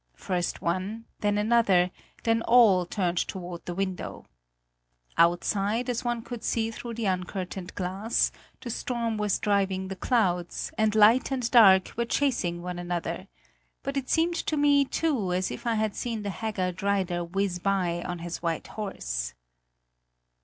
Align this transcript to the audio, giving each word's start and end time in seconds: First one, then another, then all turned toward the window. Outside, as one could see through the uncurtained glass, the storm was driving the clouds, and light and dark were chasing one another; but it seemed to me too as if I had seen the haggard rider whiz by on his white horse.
First 0.17 0.63
one, 0.63 1.05
then 1.19 1.37
another, 1.37 1.91
then 2.23 2.41
all 2.41 2.87
turned 2.87 3.19
toward 3.19 3.63
the 3.67 3.75
window. 3.75 4.25
Outside, 5.15 5.91
as 5.91 6.03
one 6.03 6.23
could 6.23 6.43
see 6.43 6.71
through 6.71 6.95
the 6.95 7.05
uncurtained 7.05 7.75
glass, 7.75 8.31
the 8.61 8.71
storm 8.71 9.17
was 9.17 9.37
driving 9.37 9.89
the 9.89 9.95
clouds, 9.95 10.71
and 10.75 10.95
light 10.95 11.29
and 11.29 11.47
dark 11.51 11.93
were 11.97 12.05
chasing 12.05 12.63
one 12.63 12.79
another; 12.79 13.27
but 13.83 13.95
it 13.95 14.09
seemed 14.09 14.37
to 14.47 14.57
me 14.57 14.85
too 14.85 15.33
as 15.33 15.51
if 15.51 15.67
I 15.67 15.75
had 15.75 15.95
seen 15.95 16.23
the 16.23 16.31
haggard 16.31 16.81
rider 16.81 17.23
whiz 17.23 17.59
by 17.59 18.01
on 18.01 18.17
his 18.17 18.41
white 18.41 18.65
horse. 18.69 19.35